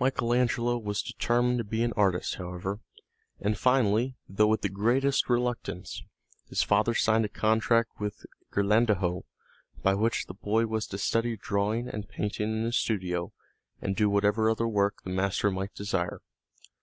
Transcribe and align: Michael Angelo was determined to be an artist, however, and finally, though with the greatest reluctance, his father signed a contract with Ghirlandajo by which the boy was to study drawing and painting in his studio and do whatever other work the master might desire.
Michael 0.00 0.32
Angelo 0.32 0.78
was 0.78 1.02
determined 1.02 1.58
to 1.58 1.62
be 1.64 1.82
an 1.82 1.92
artist, 1.94 2.36
however, 2.36 2.80
and 3.38 3.58
finally, 3.58 4.16
though 4.26 4.46
with 4.46 4.62
the 4.62 4.70
greatest 4.70 5.28
reluctance, 5.28 6.02
his 6.48 6.62
father 6.62 6.94
signed 6.94 7.26
a 7.26 7.28
contract 7.28 7.90
with 8.00 8.24
Ghirlandajo 8.50 9.24
by 9.82 9.92
which 9.92 10.24
the 10.24 10.32
boy 10.32 10.64
was 10.66 10.86
to 10.86 10.96
study 10.96 11.36
drawing 11.36 11.86
and 11.86 12.08
painting 12.08 12.50
in 12.50 12.64
his 12.64 12.78
studio 12.78 13.34
and 13.82 13.94
do 13.94 14.08
whatever 14.08 14.48
other 14.48 14.66
work 14.66 15.02
the 15.02 15.10
master 15.10 15.50
might 15.50 15.74
desire. 15.74 16.22